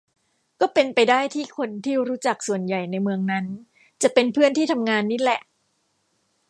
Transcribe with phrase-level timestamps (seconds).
[0.59, 3.45] ก็เป็นไปได้ที่คนที่รู้จักส่วนใหญ่ในเมืองนั้น
[4.01, 5.39] จะเป็นเพื่อนที่ทำงานนี่แหละ